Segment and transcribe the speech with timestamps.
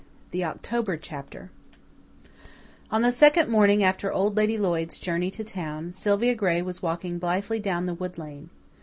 [0.31, 1.51] The October Chapter
[2.89, 7.19] On the second morning after Old Lady Lloyd's journey to town, Sylvia Gray was walking
[7.19, 8.49] blithely down the wood lane.